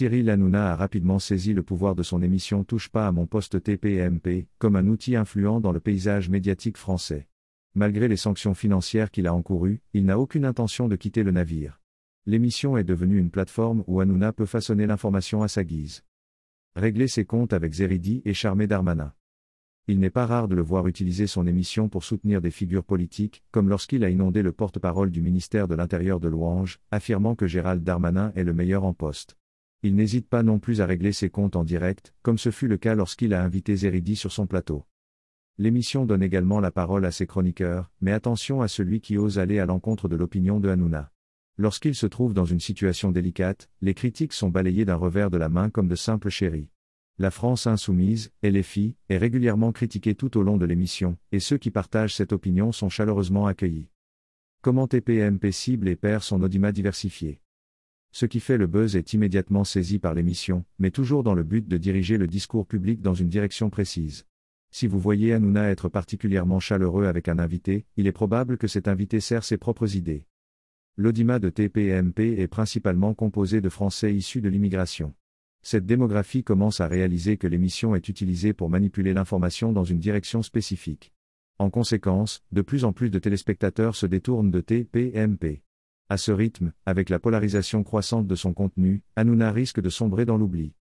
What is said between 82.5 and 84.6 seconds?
de plus en plus de téléspectateurs se détournent de